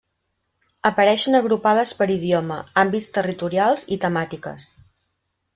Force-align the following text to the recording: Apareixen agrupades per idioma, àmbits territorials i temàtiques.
Apareixen 0.89 1.39
agrupades 1.41 1.93
per 2.01 2.09
idioma, 2.15 2.59
àmbits 2.85 3.13
territorials 3.19 3.87
i 3.97 4.03
temàtiques. 4.07 4.71